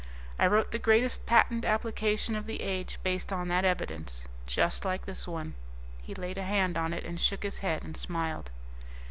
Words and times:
I 0.39 0.47
wrote 0.47 0.71
the 0.71 0.79
greatest 0.79 1.27
patent 1.27 1.63
application 1.63 2.35
of 2.35 2.47
the 2.47 2.61
age 2.63 2.97
based 3.03 3.31
on 3.31 3.49
that 3.49 3.63
evidence. 3.65 4.27
Just 4.47 4.83
like 4.83 5.05
this 5.05 5.27
one." 5.27 5.53
He 6.01 6.15
laid 6.15 6.39
a 6.39 6.43
hand 6.43 6.75
on 6.75 6.91
it, 6.91 7.05
and 7.05 7.21
shook 7.21 7.43
his 7.43 7.59
head, 7.59 7.83
and 7.83 7.95
smiled. 7.95 8.49